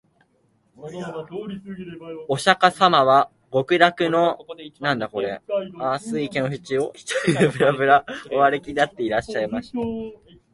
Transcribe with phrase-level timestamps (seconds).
[2.27, 4.63] 御釈迦様は極楽の蓮
[6.21, 6.91] 池のふちを、
[7.27, 9.77] 独りでぶらぶら御歩きになっていらっしゃいました